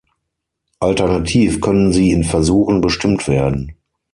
Alternativ 0.79 1.61
können 1.61 1.91
sie 1.93 2.09
in 2.09 2.23
Versuchen 2.23 2.81
bestimmt 2.81 3.27
werden. 3.27 3.75